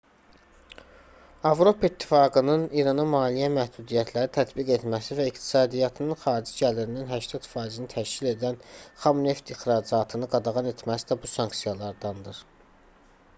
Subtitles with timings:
[1.49, 8.59] avropa i̇ttifaqının i̇rana maliyyə məhdudiyyətləri tətbiq etməsi və iqtisadiyyatının xarici gəlirinin 80%-ni təşkil edən
[9.05, 12.43] xam neft ixracatını qadağan etməsi də bu sanksiyalardandır